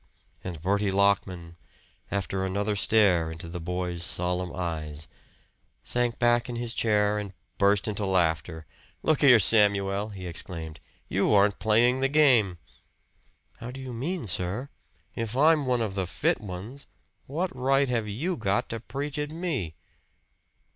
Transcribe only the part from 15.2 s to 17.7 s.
I'm one of the fit ones, what